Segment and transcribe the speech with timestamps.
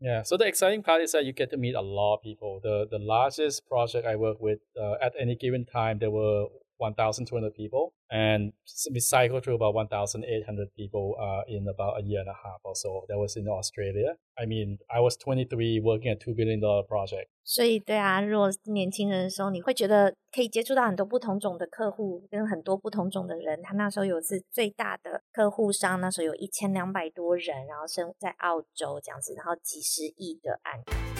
[0.00, 2.60] Yeah, so the exciting part is that you get to meet a lot of people.
[2.62, 6.46] The the largest project I worked with uh, at any given time, there were
[6.79, 8.51] 1,200 people, and
[8.91, 12.75] we cycled through about 1,800 people uh, in about a year and a half or
[12.75, 13.05] so.
[13.07, 14.17] That was in Australia.
[14.37, 17.29] I mean, I was 23 working a two billion dollar project.
[17.45, 23.61] 所以，对啊，如果是年轻人的时候，你会觉得可以接触到很多不同种的客户，跟很多不同种的人。
[23.61, 31.18] 他那时候有次最大的客户商，那时候有一千两百多人，然后生在澳洲这样子，然后几十亿的案。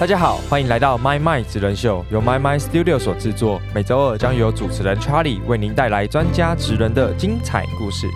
[0.00, 3.60] 大家好，欢迎来到 My My 职人秀，由 My My Studio 所制作。
[3.74, 8.06] 每周二将由主持人 Charlie 为您带来专家职人的精彩故事。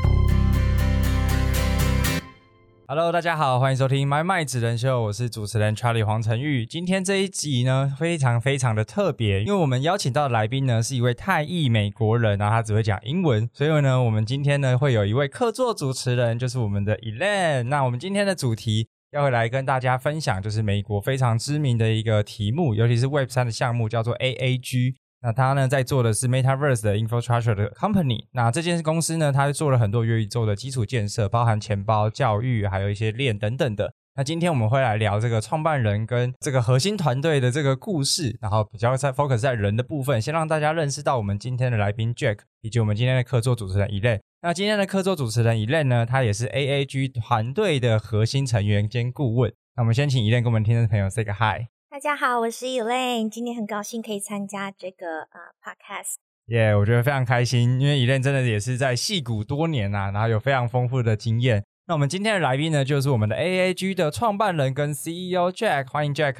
[2.86, 6.64] Hello，大家好，欢迎收听 My My 职人秀，我是主持人 Charlie 黄晨玉。
[6.64, 17.64] 今天这一集呢，非常非常的特别，因为我们邀请到的来宾呢，是一位泰裔美国人，然后他只会讲英文，所以呢，我们今天呢，会有一位客座主持人，就是我们的 Elaine。
[17.64, 18.86] 那我们今天的主题。
[19.12, 24.94] 要回来跟大家分享，就是美国非常知名的一个题目，尤其是 Web 三的项目，叫做 AAG。
[25.20, 28.28] 那他呢，在做的是 MetaVerse 的 Infrastructure 的 Company。
[28.32, 33.92] 那这间公司呢，它做了很多元宇宙的基础建设，包含钱包、教育，还有一些链等等的。
[34.14, 44.20] 那今天我们会来聊这个创办人跟这个核心团队的这个故事，然后比较在 focus 在人的部分，先让大家认识到我们今天的来宾 Jack，以及我们今天的客座主持人 Elaine。
[44.42, 49.50] 那今天的客座主持人 Elaine 呢，他也是 AAG 团队的核心成员兼顾问。
[49.77, 51.69] 那我们先请 Elaine 跟我们听众朋友 say 个 hi。
[51.88, 56.16] 大家好，我是 Elaine，今天很高兴可以参加这个呃 podcast。
[56.48, 61.64] 耶，我觉得非常开心，因为 Elaine 真的也是在戏股多年啊，然后有非常丰富的经验。
[61.92, 66.36] 那我们今天的来宾呢，就是我们的 AAG 的创办人跟 CEO Jack，欢迎 Jack。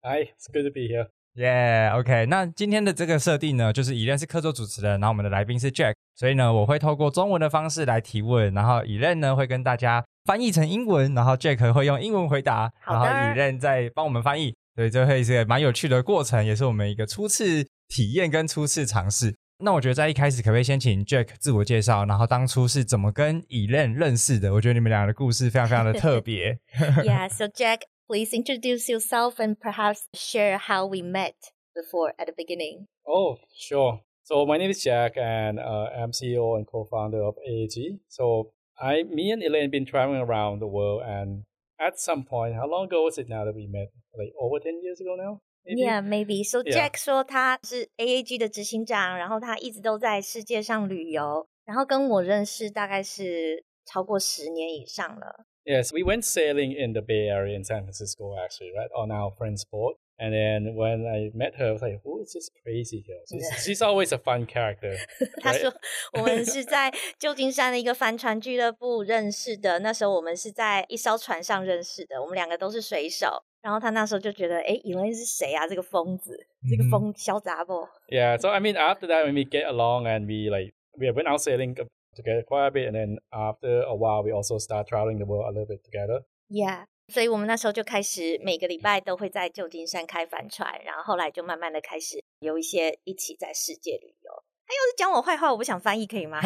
[0.00, 1.08] Hi, it's good to be here.
[1.34, 19.36] Yeah, OK 那今天的这个设定呢，就是以任是客座主持人，然后我们的来宾是 Jack，所以呢，我会透过中文的方式来提问，然后以任呢会跟大家翻译成英文，然后 Jack 会用英文回答，然后以任再帮我们翻译，所以这会是个蛮有趣的过程，也是我们一个初次体验跟初次尝试。
[19.59, 24.53] 那我觉得在一开始可不可以先请 Jack 自我介绍，然后当初是怎么跟以任认识的？
[24.53, 26.59] 我觉得你们俩的故事非常非常的特别。
[27.05, 31.35] Yeah，so Jack。Please introduce yourself and perhaps share how we met
[31.73, 32.87] before at the beginning.
[33.05, 34.01] Oh, sure.
[34.25, 37.99] So my name is Jack, and uh, I'm CEO and co-founder of AAG.
[38.09, 41.45] So I, me and Elaine, been traveling around the world, and
[41.79, 43.87] at some point, how long ago was it now that we met?
[44.15, 45.39] Like over ten years ago now.
[45.67, 45.81] Maybe?
[45.81, 46.43] Yeah, maybe.
[46.43, 55.45] So Jack 说他是 AAG 的执行长，然后他一直都在世界上旅游，然后跟我认识大概是超过十年以上了。
[55.63, 59.63] Yes, we went sailing in the Bay Area in San Francisco, actually, right, on our friend's
[59.63, 59.97] boat.
[60.17, 63.47] And then when I met her, I was like, "Who is this crazy girl?" She's
[63.63, 64.95] she's always a fun character.
[65.41, 65.73] 他说
[66.13, 69.79] 我们是在旧金山的一个帆船俱乐部认识的。
[69.79, 73.43] 那时候我们是在一艘船上认识的，我们两个都是水手。
[73.60, 75.66] 然后他那时候就觉得，哎，以为是谁啊？
[75.66, 76.38] 这个疯子，
[76.70, 81.40] 这个疯小杂不？Yeah, so I mean, after that, when we get along and we like we went out
[81.40, 81.74] sailing
[82.14, 85.46] together quite a bit, and then after a while, we also start traveling the world
[85.46, 86.24] a little bit together.
[86.48, 94.30] Yeah，所以我们那时候就开始每个礼拜都会在旧金山开帆船，然后后来就慢慢的开始有一些一起在世界旅游。
[94.66, 96.38] 他要是讲我坏话，我不想翻译，可以吗？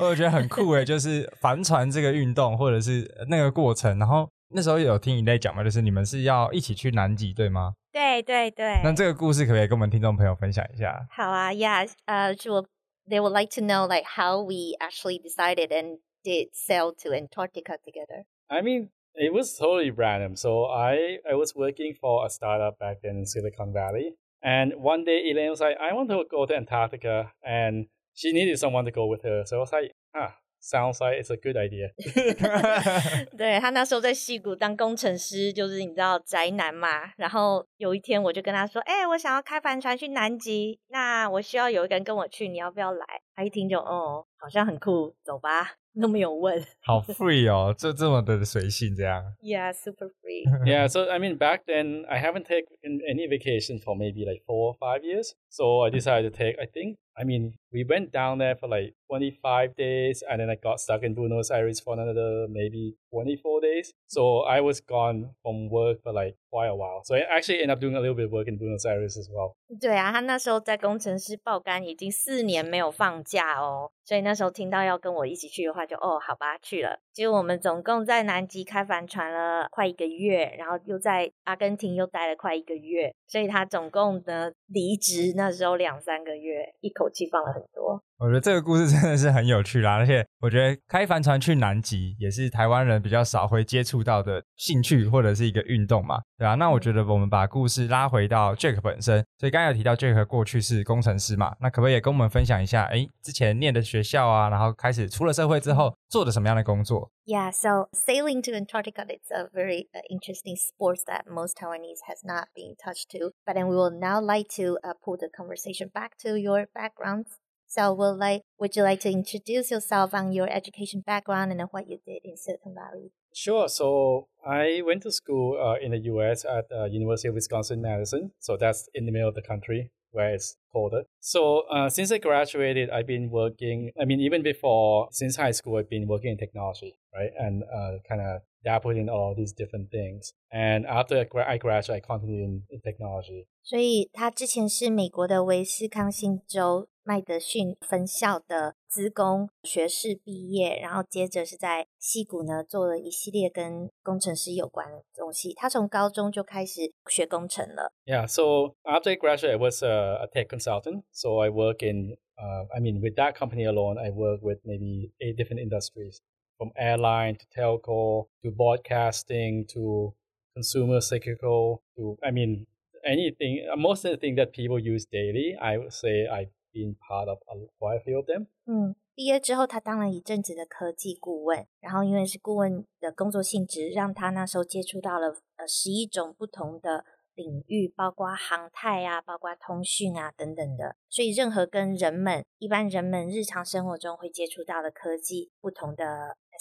[0.00, 3.98] 我觉得很酷诶，就是帆船这个运动或者是那个过程。
[3.98, 7.73] 然后那时候有听你在讲嘛，就是你们是要一起去南极，对吗？
[7.91, 8.81] 对对对。
[8.83, 11.07] 那这个故事可不可以跟我们听众朋友分享一下？
[11.09, 12.65] 好啊，Yeah，呃，是我。
[13.07, 18.25] they would like to know like how we actually decided and did sail to Antarctica together.
[18.49, 20.35] I mean, it was totally random.
[20.35, 24.15] So I, I was working for a startup back then in Silicon Valley.
[24.41, 27.31] And one day Elaine was like, I want to go to Antarctica.
[27.43, 27.85] And
[28.15, 29.43] she needed someone to go with her.
[29.45, 31.88] So I was like, ah, Sounds like it's a good idea.
[33.36, 37.12] 对他那时候在戏谷当工程师，就是你知道宅男嘛。
[37.16, 45.75] 然后有一天我就跟他说：“哎，我想要开帆船去南极，那我需要有一个人跟我去，你要不要来？”他一听就哦，好像很酷，走吧。
[46.01, 46.61] 都没有问。
[46.83, 49.23] 好 free 哦，这这么的随性这样。
[49.41, 50.43] Yeah, super free.
[50.65, 54.73] yeah, so I mean back then I haven't taken any vacation for maybe like four
[54.73, 55.31] or five years.
[55.47, 58.93] So I decided to take I think I mean we went down there for like
[59.07, 63.93] 25 days and then I got stuck in Buenos Aires for another maybe 24 days.
[64.07, 67.03] So I was gone from work for like quite a while.
[67.05, 69.29] So I actually ended up doing a little bit of work in Buenos Aires as
[69.31, 69.55] well.
[69.79, 76.98] 对啊，他那时候在工程师爆肝已经四年没有放假哦， 所以那时候听到要跟我一起去的话，就哦好吧去了。
[77.12, 88.02] 结果我们总共在南极开帆船了快一个月，然后又在阿根廷又待了快一个月，所以他总共的离职那时候两三个月，一口气放了很多。
[88.19, 96.55] 我觉得这个故事真的是很有趣啦，而且我觉得开帆船去南极也是台湾人比较少会接触到的兴趣或者是一个运动嘛，对啊。
[96.55, 107.11] 那我觉得我们把故事拉回到 Jack 本身，所以刚才有提到 Jack 过去是工程师嘛，那可不可以也跟我们分享一下，哎，之前念的学校啊，然后开始出了社会之后做的什么样的工作？
[107.25, 112.49] Yeah, so sailing to Antarctica it's a very uh, interesting sport that most Taiwanese has not
[112.55, 113.31] been touched to.
[113.45, 117.38] But then we will now like to uh, pull the conversation back to your backgrounds.
[117.69, 121.89] So, will like, would you like to introduce yourself on your education background and what
[121.89, 123.11] you did in Silicon Valley?
[123.33, 123.67] Sure.
[123.67, 126.45] So, I went to school uh, in the U.S.
[126.45, 128.31] at uh, University of Wisconsin Madison.
[128.39, 131.03] So that's in the middle of the country where it's colder.
[131.19, 133.91] So uh, since I graduated, I've been working.
[134.01, 137.97] I mean, even before since high school, I've been working in technology, right, and uh,
[138.07, 140.33] kind of dabbled in all these different things.
[140.51, 143.47] And after I graduated, I continued in, in technology.
[143.63, 155.54] 所以他之前是美国的威斯康星州 麦德逊分校的资工学士毕业，然后接着是在西谷呢做了一系列跟工程师有关的东西。
[155.54, 157.92] 他从高中就开始学工程了。
[158.04, 161.04] Yeah, so after graduated, I was a, tech consultant.
[161.10, 165.12] So I work in, uh, I mean, with that company alone, I work with maybe
[165.20, 166.20] eight different industries,
[166.58, 170.14] from airline to telco to broadcasting to
[170.54, 172.66] consumer cyclical to, I mean,
[173.04, 173.66] anything.
[173.76, 177.39] Most of the thing that people use daily, I would say I been part of
[177.79, 178.47] quite a few of them.
[178.65, 187.05] 嗯，毕业之后，他当了一阵子的科技顾问，然后因为是顾问的工作性质，让他那时候接触到了呃十一种不同的
[187.35, 190.95] 领域，包括航太啊，包括通讯啊等等的。
[191.09, 196.03] 所以，任何跟人们一般人们日常生活中会接触到的科技不同的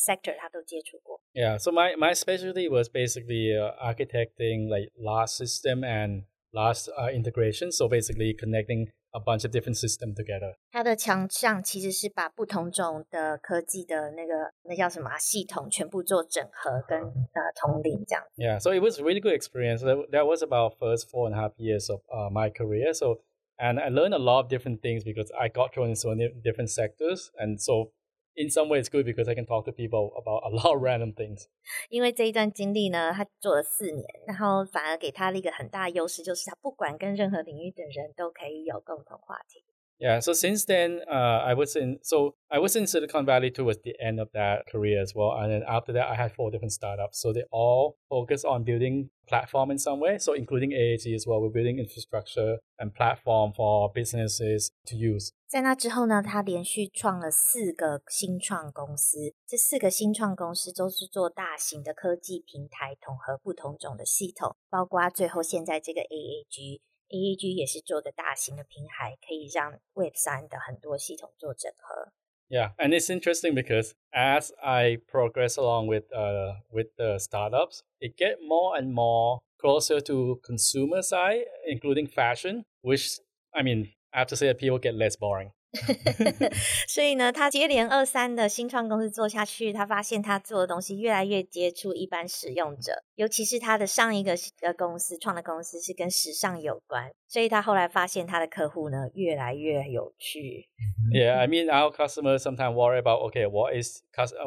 [0.04, 1.20] sector，他都接触过。
[1.32, 7.72] Yeah, so my my specialty was basically uh, architecting like large system and large uh, integration.
[7.72, 10.54] So basically connecting a bunch of different systems together.
[10.72, 18.24] 它的强项其实是把不同种的科技的那个那叫什么、啊、系统全部做整合跟呃统领这样。
[18.36, 19.82] Yeah, so it was a really good experience.
[19.82, 22.92] That was about first four and a half years of uh, my career.
[22.92, 23.20] So
[23.56, 26.28] and I learned a lot of different things because I got thrown in so many
[26.42, 27.92] different sectors, and so
[28.38, 30.82] in some way it's good because I can talk to people about a lot of
[30.82, 31.46] random things.
[31.88, 39.64] 因为这一段经历呢，他做了四年，然后反而给他了一个很大的优势，就是他不管跟任何领域的人都可以有共同话题。
[39.99, 40.19] yeah.
[40.19, 41.99] So since then, uh, I was in.
[42.01, 45.31] So I was in Silicon Valley towards the end of that career as well.
[45.37, 47.21] And then after that, I had four different startups.
[47.21, 50.17] So they all focus on building platform in some way.
[50.17, 55.31] So including AAG as well, we're building infrastructure and platform for businesses to use.
[55.47, 72.11] 在那之后呢，他连续创了四个新创公司，这四个新创公司都是做大型的科技平台，统合不同种的系统，包括最后现在这个 AAG AAG 也是做个大型的平台，可以让 Web 三的很多系统做整合。
[72.47, 78.37] Yeah, and it's interesting because as I progress along with uh with the startups, it get
[78.41, 83.19] more and more closer to consumer side, including fashion, which
[83.51, 85.51] I mean, I have to say that people get less boring.
[86.86, 100.68] 所以呢，他接连二三的新创公司做下去，他发现他做的东西越来越接触一般使用者，尤其是他的上一个的公司创的公司是跟时尚有关，所以他后来发现他的客户呢越来越有趣。
[101.10, 104.02] Yeah, I mean our customers sometimes worry about okay, what is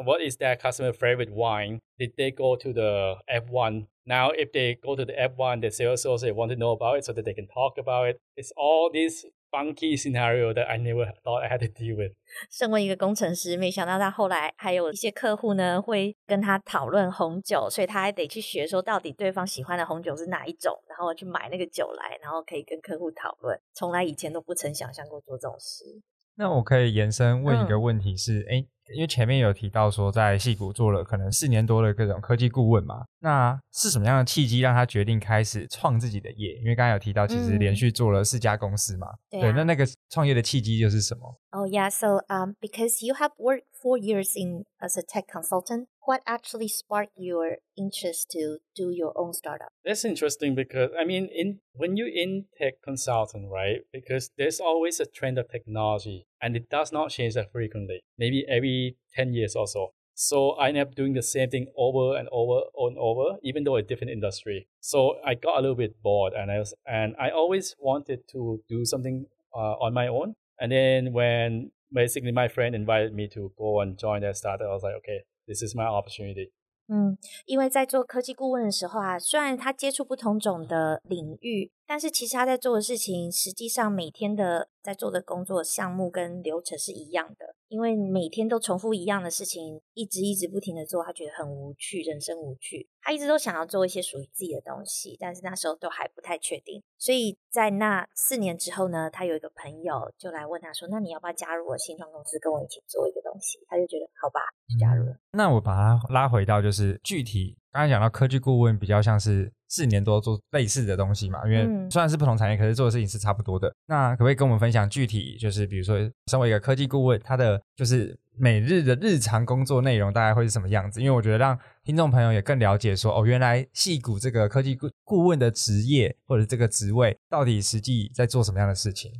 [0.06, 1.80] what is their customer favorite wine?
[1.98, 3.86] Did they go to the F1?
[4.06, 7.04] Now, if they go to the F1, the sales associate want to know about it
[7.04, 8.18] so that they can talk about it.
[8.36, 12.13] It's all these funky scenario that I never thought I had to deal with.
[12.49, 23.55] 身为一个工程师，没想到他后来还有一些客户呢，会跟他讨论红酒，所以他还得去学说到底对方喜欢的红酒是哪一种，然后去买那个酒来，然后可以跟客户讨论。
[23.75, 26.01] 从来以前都不曾想象过做这种事。
[26.35, 36.55] 那我可以延伸问一个问题是，哎、因为前面有提到说，在戏谷做了可能四年多的各种科技顾问嘛，那是什么样的契机让他决定开始创自己的业？
[36.55, 46.21] 因为刚才有提到，其实连续做了四家公司嘛，对,、啊、对，那那个创业的契机又是什么？Oh yeah, so um, because you have worked four years in as a tech consultant, what
[46.25, 49.69] actually sparked your interest to do your own startup?
[49.83, 53.81] That's interesting because I mean, in when you in tech consultant, right?
[53.91, 58.00] Because there's always a trend of technology, and it does not change that frequently.
[58.16, 59.92] Maybe every ten years or so.
[60.14, 63.76] So I ended up doing the same thing over and over and over, even though
[63.76, 64.66] a different industry.
[64.80, 68.60] So I got a little bit bored, and I was, and I always wanted to
[68.68, 70.34] do something uh, on my own.
[70.58, 74.72] And then when basically my friend invited me to go and join that startup, I
[74.72, 76.50] was like, okay, this is my opportunity.
[76.90, 92.89] 嗯，因为在做科技顾问的时候啊，虽然他接触不同种的领域， 但是其实他在做的事情，实际上每天的在做的工作项目跟流程是一样的，因为每天都重复一样的事情，一直一直不停的做，他觉得很无趣，人生无趣。
[92.99, 96.81] 他一直都想要做一些属于自己的东西，但是那时候都还不太确定。
[96.97, 105.15] 所以在那四年之后呢，他有一个朋友就来问他说：“那你要不要加入我新创公司，跟我一起做一个东西？”他就觉得好吧，就加入了。
[105.33, 113.73] 那我把它拉回到就是具体，刚才讲到科技顾问比较像是四年多做类似的东西嘛，因为虽然是不同产业，可是做的事情是差不多的。
[113.87, 121.01] 那可不可以跟我们分享具体，就是比如说身为一个科技顾问，他的就是每日的日常工作内容大概会是什么样子？
[121.01, 129.11] 因为我觉得让听众朋友也更了解说，哦，原来戏骨这个科技顾顾问的职业或者这个职位到底实际在做什么样的事情？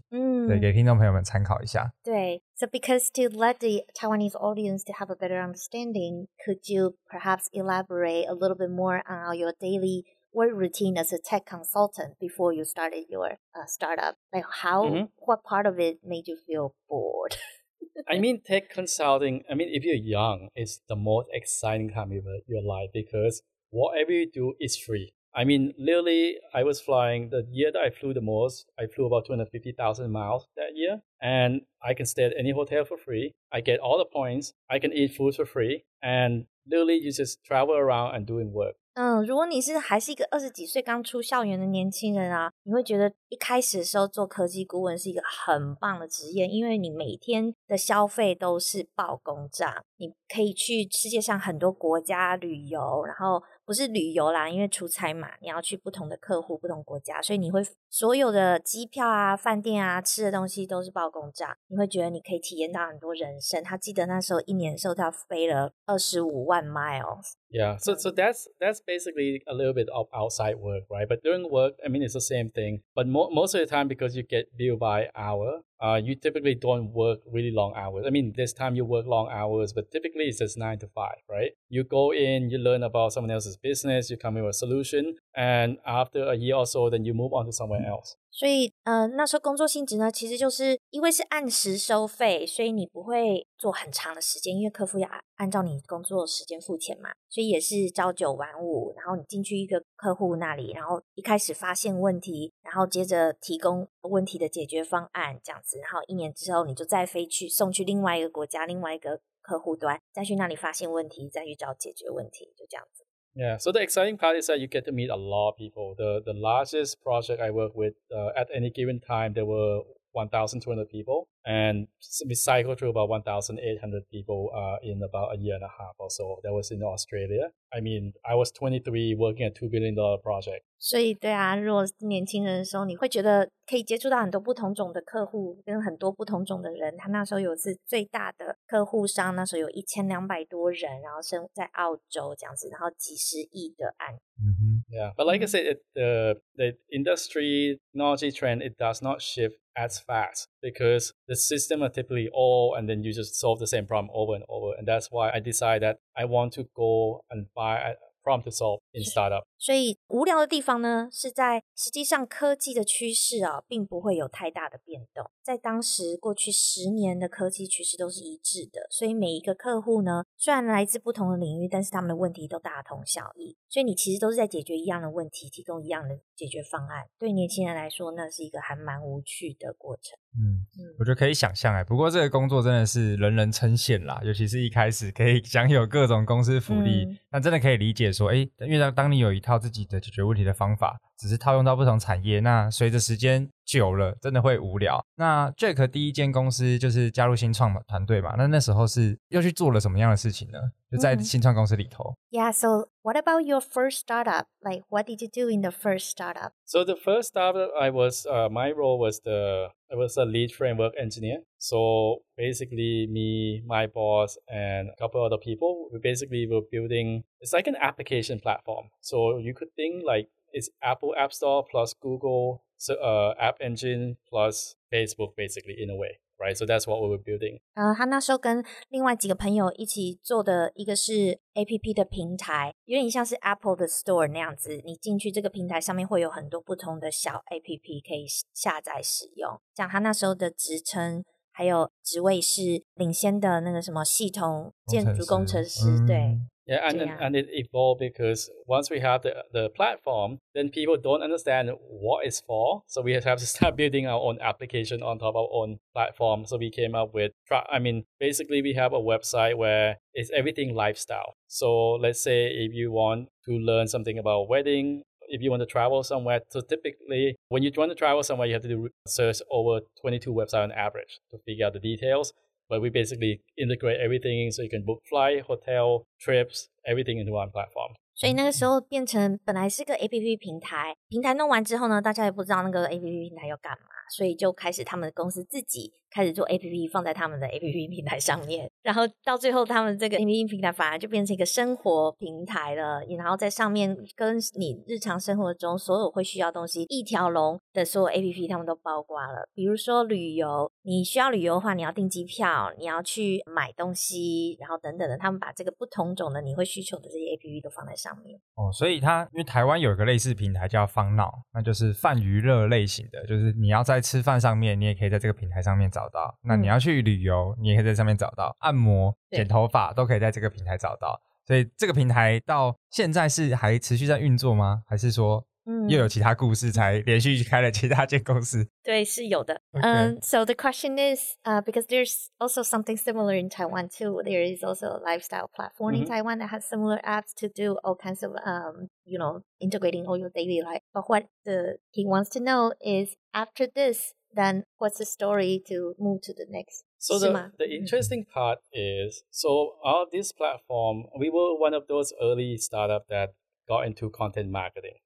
[0.43, 1.93] 嗯，对，给听众朋友们参考一下。
[2.03, 8.27] 对，So because to let the Taiwanese audience to have a better understanding, could you perhaps elaborate
[8.27, 12.65] a little bit more on your daily work routine as a tech consultant before you
[12.65, 14.17] started your uh, startup?
[14.33, 15.05] Like how, mm-hmm.
[15.19, 17.37] what part of it made you feel bored?
[18.09, 22.25] I mean, tech consulting, I mean, if you're young, it's the most exciting time of
[22.47, 25.13] your life because whatever you do is free.
[25.35, 28.67] I mean, literally, I was flying the year that I flew the most.
[28.77, 32.97] I flew about 250,000 miles that year, and I can stay at any hotel for
[32.97, 33.35] free.
[33.51, 34.53] I get all the points.
[34.69, 38.77] I can eat food for free, and literally, you just travel around and doing work.
[38.95, 63.64] 嗯，如果你是还是一个二十几岁刚出校园的年轻人啊，你会觉得一开始的时候做科技顾问是一个很棒的职业，因为你每天的消费都是报公账，你可以去世界上很多国家旅游，然后 不是旅游啦，因为出差嘛，你要去不同的客户、不同国家，所以你会所有的机票啊、饭店啊、吃的东西都是报公账，你会觉得你可以体验到很多人生。
[63.64, 67.34] 他记得那时候一年的时候，他飞了二十五万 miles。
[67.54, 71.08] Yeah, so so that's that's basically a little bit of outside work, right?
[71.08, 72.82] But during work, I mean, it's the same thing.
[72.96, 76.56] But mo- most of the time, because you get billed by hour, uh, you typically
[76.56, 78.06] don't work really long hours.
[78.08, 81.18] I mean, this time you work long hours, but typically it's just nine to five,
[81.30, 81.52] right?
[81.70, 85.18] You go in, you learn about someone else's business, you come in with a solution,
[85.36, 88.16] and after a year or so, then you move on to somewhere else.
[88.36, 98.92] 所以，呃，那时候工作性质呢，其实就是因为是按时收费，所以你不会做很长的时间，因为客户要按照你工作时间付钱嘛，所以也是朝九晚五。
[98.98, 105.78] 然后你进去一个客户那里，然后一开始发现问题，然后接着提供问题的解决方案，这样子。
[105.78, 113.06] 然后一年之后，你就再飞去送去另外一个国家，另外一个客户端，再去那里发现问题，再去找解决问题，就这样子。
[113.36, 115.96] Yeah, so the exciting part is that you get to meet a lot of people.
[115.98, 119.82] The the largest project I work with uh, at any given time, there were
[120.13, 121.87] 1,200 people, and
[122.27, 126.11] we cycled through about 1,800 people uh, in about a year and a half or
[126.11, 126.41] so.
[126.43, 127.53] That was in Australia.
[127.73, 130.65] I mean, I was 23 working a $2 billion project.
[130.81, 136.97] 所以，对啊，如果是年轻人的时候，你会觉得可以接触到很多不同种的客户，跟很多不同种的人。
[136.97, 144.19] 他那时候有是最大的客户商，那时候有一千两百多人，然后生在澳洲这样子，然后几十亿的案。
[144.41, 144.62] Mm-hmm.
[144.94, 149.56] yeah, but like I said, it, uh, the industry technology trend it does not shift
[149.76, 153.88] as fast because the system are typically all and then you just solve the same
[153.88, 157.48] problem over and over, and that's why I decided that I want to go and
[157.56, 159.44] buy a problem to solve in startup.
[159.64, 165.32] 所以无聊的地方呢，是在实际上科技的趋势啊，并不会有太大的变动。
[165.42, 173.56] 在当时过去十年的科技趋势都是一致的，所以每一个客户呢，虽然来自不同的领域，但是他们的问题都大同小异。
[173.70, 177.06] 所以你其实都是在解决一样的问题，提供一样的解决方案。
[177.18, 180.18] 对年轻人来说，那是一个还蛮无趣的过程。
[180.36, 180.66] 嗯，
[181.00, 181.84] 我觉得可以想象哎。
[181.84, 189.53] 不过这个工作真的是人人称羡啦，尤其是一开始可以享有各种公司福利，那真的可以理解说，哎，因为当当你有一套。
[189.54, 192.40] 靠自己的解决问题的方法，只是套用到不同产业。
[192.40, 195.04] 那随着时间久了，真的会无聊。
[195.16, 198.36] 那 Jack 第一间公司就是加入新创团队嘛？
[198.38, 200.60] 那那时候是又去做了什么样的事情呢？
[200.92, 202.14] 就在新创公司里头。
[202.30, 202.52] Yeah.
[202.52, 204.46] So what about your first startup?
[204.62, 206.52] Like, what did you do in the first startup?
[206.66, 210.52] So the first startup, I was uh, my role was the I was a lead
[210.52, 211.42] framework engineer.
[211.58, 217.24] So basically, me, my boss, and a couple other people, we basically were building.
[217.40, 218.90] It's like an application platform.
[219.02, 224.77] So you could think like it's Apple App Store plus Google uh, App Engine plus
[224.91, 226.19] Facebook, basically in a way.
[226.39, 226.57] right?
[226.57, 227.61] So that's what we were building.
[227.75, 234.81] 呃，他那时候跟另外几个朋友一起做的一个是 A P P 的平台，有点像是 Apple 的 Store 那样子。
[234.85, 239.61] 你进去这个平台上面会有很多不同的小 A P P 可以下载使用。
[239.75, 246.39] 像他那时候的职称还有职位是领先的那个什么系统建筑工程师，对。
[246.66, 247.18] Yeah, and Yeah.
[247.20, 252.26] and it evolved because once we have the the platform, then people don't understand what
[252.26, 252.84] it's for.
[252.88, 256.46] So we have to start building our own application on top of our own platform.
[256.46, 257.32] So we came up with,
[257.70, 261.34] I mean, basically we have a website where it's everything lifestyle.
[261.48, 265.66] So let's say if you want to learn something about wedding, if you want to
[265.66, 269.42] travel somewhere, so typically when you want to travel somewhere, you have to do search
[269.52, 272.34] over 22 websites on average to figure out the details
[272.73, 277.51] But we basically integrate everything so you can book flight, hotel, trips, everything into one
[277.51, 277.95] platform.
[278.15, 287.60] 所以那个时候变成本来是个 A P P 平台，平台弄完之后呢，大家也不知道那个 A P P 平台要干嘛， 所以就开始他们公司自己开始做 A P P 放在他们的 A
[287.60, 299.48] P P 平台上面，然后到最后他们这个 A P P 平台反而就变成一个生活平台了，然后在上面跟你日常生活中所有会需要东西一条龙的所有 A P P 他们都包括了。
[299.54, 308.40] 比如说旅游，你需要旅游的话，你要订机票，你要去买东西，然后等等的，他们把这个不同种的你会需求的这些 A P P 都放在上面。
[308.56, 321.22] 哦，所以它因为台湾有一个类似平台叫方脑，那就是泛娱乐类型的，就是你要在吃饭上面，你也可以在这个平台上面找到；那你要去旅游，你也可以在上面找到；按摩、剪头发都可以在这个平台找到。
[321.46, 324.84] 所以这个平台到现在是还持续在运作吗？
[324.88, 328.67] 还是说嗯又有其他故事才连续开了其他间公司？
[328.83, 329.61] 对，是有的。
[329.73, 330.17] Okay.
[330.17, 334.23] Um, so the question is, uh, because there's also something similar in Taiwan too.
[334.25, 336.07] There is also a lifestyle platform in Mhm.
[336.07, 340.17] Taiwan that has similar apps to do all kinds of, um, you know, integrating all
[340.17, 340.81] your daily life.
[340.95, 345.95] But what the he wants to know is after this, then what's the story to
[345.99, 346.85] move to the next?
[346.99, 347.53] So 是 the, 吗？
[347.59, 352.57] the 嗯 interesting part is, so our this platform, we were one of those early
[352.57, 353.35] startup that
[353.67, 354.97] got into content marketing,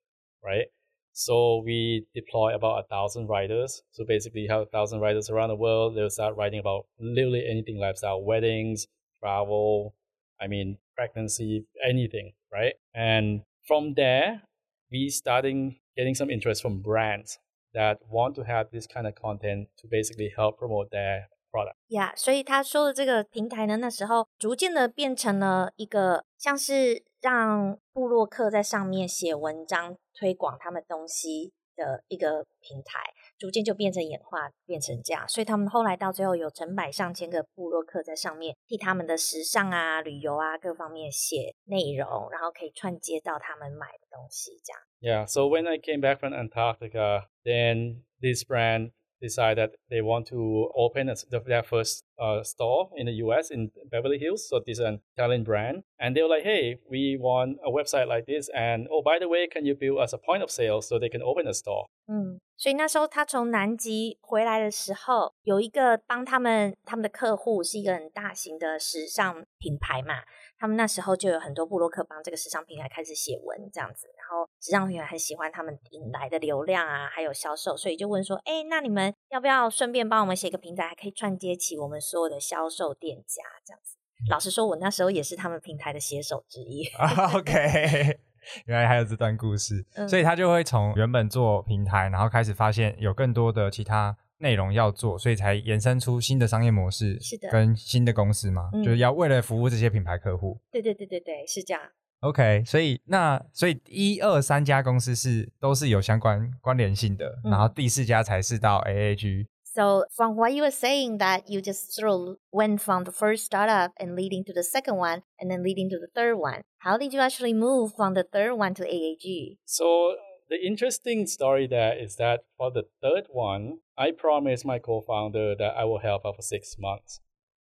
[0.44, 0.66] right?
[1.14, 3.82] So we deploy about a thousand writers.
[3.92, 5.96] So basically, you have a thousand writers around the world.
[5.96, 8.86] They'll start writing about literally anything lifestyle, weddings,
[9.20, 9.96] travel,
[10.40, 12.74] I mean, pregnancy, anything, right?
[12.94, 14.44] And from there,
[14.92, 17.40] we starting getting some interest from brands
[17.74, 21.76] that want to have this kind of content to basically help promote their product.
[21.88, 33.00] 呀所以他说的这个平台呢，那时候逐渐的变成了一个像是让布洛克在上面写文章推广他们东西的一个平台，
[33.38, 35.28] 逐渐就变成演化变成这样。
[35.28, 44.82] 所以他们后来到最后有成百上千个布洛克在上面替他们的时尚啊、旅游啊各方面写内容，然后可以串接到他们买的东西，这样。
[45.00, 45.28] Yeah.
[45.28, 51.10] So when I came back from Antarctica, then this brand decided they want to open
[51.10, 54.48] a, their first uh, store in the US in Beverly Hills.
[54.50, 55.84] So this is an Italian brand.
[56.00, 58.50] And they were like, hey, we want a website like this.
[58.56, 61.10] And oh, by the way, can you build us a point of sale so they
[61.10, 61.88] can open a store?
[62.08, 70.24] 嗯，所以那时候他从南极回来的时候，有一个帮他们他们的客户是一个很大型的时尚品牌嘛，
[70.58, 83.98] 他们那时候就有很多布洛克帮这个时尚品牌开始写文这样子，然后时尚品牌很喜欢他们引来的流量啊，还有销售，所以就问说，哎，那你们要不要顺便帮我们写个平台，还可以串接起我们所有的销售店家这样子？
[84.32, 86.88] 老实说，我那时候也是他们平台的写手之一。
[86.98, 88.20] 啊 OK，
[88.66, 100.60] 原来还有这段故事，嗯所以他就会从原本做平台，然后开始发现有更多的其他内容要做，所以才延伸出新的商业模式，是的跟新的公司嘛，嗯就是要为了服务这些品牌客户。
[100.72, 101.82] 对对对对对，是这样。
[102.22, 109.46] OK，所以那所以一二三家公司是都是有相关关联性的，嗯然后第四家才是到 AAG。
[109.78, 113.92] So from what you were saying that you just sort of went from the first startup
[114.00, 116.62] and leading to the second one and then leading to the third one.
[116.80, 119.58] How did you actually move from the third one to AAG?
[119.66, 120.16] So
[120.50, 125.76] the interesting story there is that for the third one, I promised my co-founder that
[125.78, 127.20] I will help her for six months.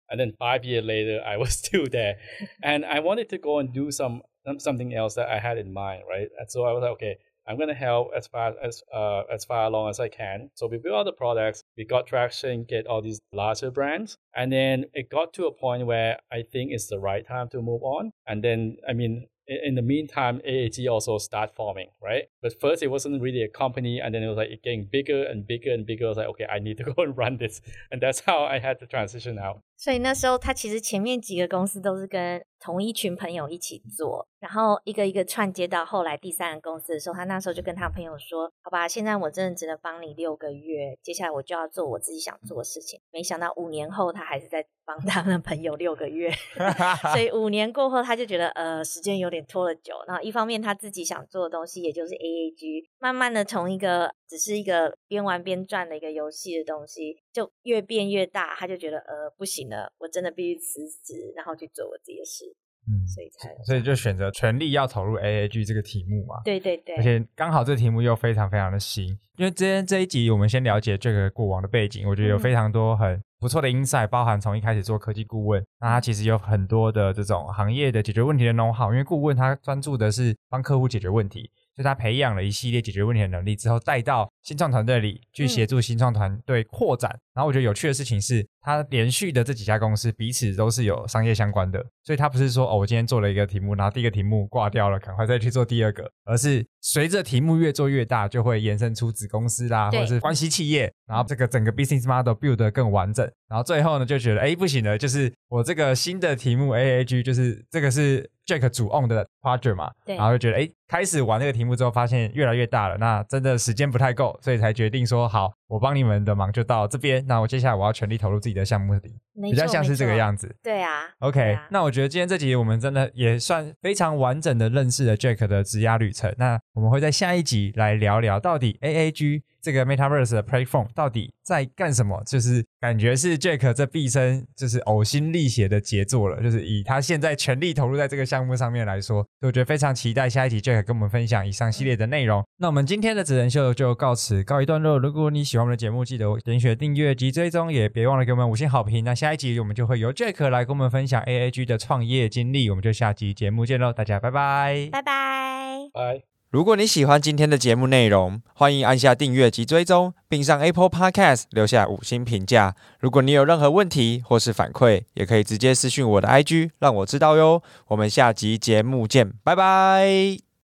[0.09, 2.15] And then five years later, I was still there.
[2.63, 5.73] and I wanted to go and do some some- something else that I had in
[5.73, 6.29] mind, right?
[6.39, 9.65] And so I was like, okay, I'm gonna help as far as uh, as far
[9.65, 10.49] along as I can.
[10.55, 14.51] So we built all the products, we got traction, get all these larger brands, and
[14.51, 17.83] then it got to a point where I think it's the right time to move
[17.83, 18.11] on.
[18.27, 22.23] And then I mean, in, the meantime, AAG also start forming, right?
[22.41, 25.23] But first it wasn't really a company, and then it was like it getting bigger
[25.23, 26.05] and bigger and bigger.
[26.05, 28.59] I was like, okay, I need to go and run this, and that's how I
[28.59, 29.61] had to transition out.
[29.77, 46.31] 所以那时候他其实前面几个公司都是跟同一群朋友一起做，然后一个一个串接到后来第三个公司的时候，他那时候就跟他朋友说：“好吧，现在我真的只能帮你六个月，接下来我就要做我自己想做的事情。”没想到五年后，他还是在帮他的朋友六个月，
[47.13, 49.93] 所以五年过后，他就觉得呃时间有点拖了久。
[50.07, 58.55] 然后一方面他自己想做的东西，也就是 AAG，慢慢的从一个只是一个边玩边转的一个游戏的东西，就越变越大。
[58.55, 62.45] 他就觉得呃不行了，我真的必须辞职，然后去做我自己的事。
[62.87, 66.35] 嗯，所以才所以就选择全力要投入 AAG 这个题目嘛。
[66.45, 69.07] 对对对，而且刚好这个题目又非常非常的新，
[69.37, 81.49] 因为今天这一集我们先了解这个过往的背景，我觉得有非常多很不错的 insight，包含从一开始做科技顾问，那他其实有很多的这种行业的解决问题的 know how，因为顾问他专注的是帮客户解决问题。
[81.75, 87.09] 就他培养了一系列解决问题的能力之后，带到新创团队里去协助新创团队扩展。
[87.33, 103.29] 然后我觉得有趣的事情是，他连续的这几家公司彼此都是有商业相关的，所以他不是说哦，我今天做了一个题目，然后第一个题目挂掉了，赶快再去做第二个，而是随着题目越做越大，就会延伸出子公司啦，或者是关系企业，然后这个整个 business model build 得更完整。
[103.49, 115.51] 然后最后呢，就觉得哎不行了，就是我这个新的题目 AAG，就是这个是 Jack 主 own 的 project 嘛，对，然后就觉得哎，开始玩这个题目之后，发现越来越大了，那真的时间不太够，所以才决定说好。
[115.67, 120.55] 我帮你们的忙就到这边，那我接下来我要全力投入自己的项目里，比较像是这个样子。
[120.61, 126.33] 对啊，OK，那我觉得今天这集我们真的也算非常完整的认识了 Jack 的职涯旅程。
[126.37, 129.41] 那我们会在下一集来聊聊到底 AAG。
[129.65, 132.21] 这个 Metaverse 的 Platform 到底在干什么？
[132.23, 136.39] 就是感觉是 Jack 这毕生就是呕心沥血的杰作了。
[136.39, 142.45] 就是以他现在全力投入在这个项目上面来说，我觉得非常期待下一集 Jack 跟我们分享以上系列的内容。
[142.57, 144.99] 那我们今天的职人秀就告辞告一段落。
[144.99, 149.03] 如果你喜欢我们的节目，记得点选订阅及追踪，也别忘了给我们五星好评。
[149.03, 152.69] 那下一集我们就会由 Jack 来跟我们分享 AAG 的创业经历。
[152.69, 156.21] 我们就下集节目见喽，大家拜拜，拜拜，拜。
[156.51, 162.75] 如果你喜欢今天的节目内容，欢迎按下订阅及追踪，并上 Apple Podcast 留下五星评价。
[162.99, 167.63] 如果你有任何问题或是反馈，也可以直接私讯我的 IG，让我知道哟。
[167.87, 170.44] 我们下集节目见，拜拜。